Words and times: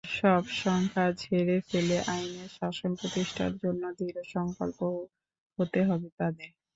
সব 0.13 0.43
শঙ্কা 0.59 1.05
ঝেড়ে 1.21 1.57
ফেলে 1.69 1.97
আইনের 2.07 2.49
শাসন 2.57 2.91
প্রতিষ্ঠার 2.99 3.53
জন্য 3.63 3.83
দৃঢ়সংকল্প 3.97 4.79
হতে 5.59 5.79
হবে 5.83 6.07
তাদের। 6.19 6.49